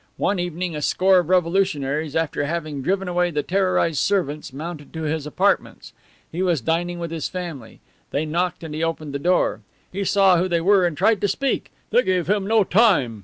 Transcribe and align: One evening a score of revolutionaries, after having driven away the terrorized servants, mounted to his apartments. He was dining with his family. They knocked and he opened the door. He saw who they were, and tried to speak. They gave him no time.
One 0.17 0.39
evening 0.39 0.75
a 0.75 0.81
score 0.81 1.19
of 1.19 1.29
revolutionaries, 1.29 2.15
after 2.15 2.45
having 2.45 2.81
driven 2.81 3.07
away 3.07 3.29
the 3.29 3.43
terrorized 3.43 3.99
servants, 3.99 4.51
mounted 4.51 4.91
to 4.93 5.03
his 5.03 5.27
apartments. 5.27 5.93
He 6.31 6.41
was 6.41 6.59
dining 6.59 6.97
with 6.97 7.11
his 7.11 7.29
family. 7.29 7.81
They 8.09 8.25
knocked 8.25 8.63
and 8.63 8.73
he 8.73 8.83
opened 8.83 9.13
the 9.13 9.19
door. 9.19 9.61
He 9.91 10.03
saw 10.03 10.37
who 10.39 10.47
they 10.47 10.59
were, 10.59 10.87
and 10.87 10.97
tried 10.97 11.21
to 11.21 11.27
speak. 11.27 11.71
They 11.91 12.01
gave 12.01 12.25
him 12.27 12.47
no 12.47 12.63
time. 12.63 13.19